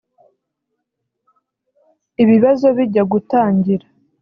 [2.23, 3.85] Ibibazo bijya gutangira